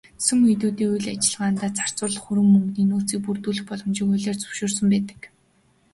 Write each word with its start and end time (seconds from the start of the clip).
Сүм 0.25 0.39
хийдүүдийн 0.47 0.91
үйл 0.93 1.07
ажиллагаандаа 1.13 1.69
зарцуулах 1.77 2.23
хөрөнгө 2.25 2.51
мөнгөний 2.53 2.85
нөөцийг 2.89 3.19
бүрдүүлэх 3.25 3.65
боломжийг 3.69 4.07
хуулиар 4.09 4.37
зөвшөөрсөн 4.39 4.87
байдаг. 4.93 5.19